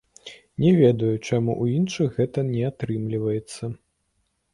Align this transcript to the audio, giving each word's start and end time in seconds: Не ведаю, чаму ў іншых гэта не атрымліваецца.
Не 0.63 0.69
ведаю, 0.83 1.19
чаму 1.27 1.51
ў 1.63 1.81
іншых 1.81 2.17
гэта 2.21 2.45
не 2.47 2.63
атрымліваецца. 2.71 3.71